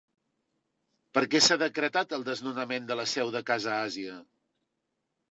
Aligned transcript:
Per 1.17 1.21
què 1.33 1.41
s'ha 1.47 1.57
decretat 1.63 2.15
el 2.17 2.25
desnonament 2.29 2.87
de 2.91 2.97
la 3.01 3.05
seu 3.11 3.33
de 3.35 3.41
Casa 3.51 3.75
Àsia? 3.91 4.15